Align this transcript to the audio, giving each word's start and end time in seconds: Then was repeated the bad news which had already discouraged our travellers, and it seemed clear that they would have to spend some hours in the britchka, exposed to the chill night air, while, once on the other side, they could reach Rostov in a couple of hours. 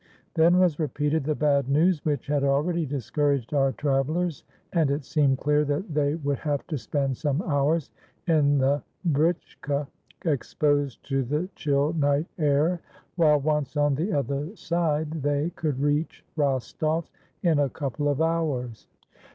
Then 0.33 0.57
was 0.57 0.79
repeated 0.79 1.25
the 1.25 1.35
bad 1.35 1.69
news 1.69 2.03
which 2.03 2.25
had 2.25 2.43
already 2.43 2.87
discouraged 2.87 3.53
our 3.53 3.71
travellers, 3.71 4.43
and 4.73 4.89
it 4.89 5.05
seemed 5.05 5.37
clear 5.37 5.63
that 5.65 5.93
they 5.93 6.15
would 6.15 6.39
have 6.39 6.65
to 6.69 6.77
spend 6.79 7.15
some 7.17 7.39
hours 7.43 7.91
in 8.25 8.57
the 8.57 8.81
britchka, 9.07 9.85
exposed 10.25 11.03
to 11.09 11.21
the 11.21 11.49
chill 11.55 11.93
night 11.93 12.25
air, 12.39 12.81
while, 13.15 13.39
once 13.39 13.77
on 13.77 13.93
the 13.93 14.11
other 14.11 14.55
side, 14.55 15.11
they 15.21 15.51
could 15.51 15.79
reach 15.79 16.25
Rostov 16.35 17.07
in 17.43 17.59
a 17.59 17.69
couple 17.69 18.09
of 18.09 18.23
hours. 18.23 18.87